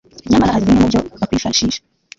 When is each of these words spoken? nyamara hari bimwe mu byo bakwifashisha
nyamara 0.29 0.53
hari 0.53 0.65
bimwe 0.67 0.81
mu 0.81 0.91
byo 0.91 0.99
bakwifashisha 1.19 1.81